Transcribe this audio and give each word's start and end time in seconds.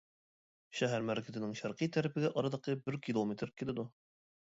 شەھەر 0.77 1.03
مەركىزىنىڭ 1.09 1.53
شەرقىي 1.59 1.91
تەرىپىگە 1.97 2.31
ئارىلىقى 2.39 2.75
بىر 2.87 2.97
كىلومېتىر 3.09 3.53
كېلىدۇ. 3.61 3.87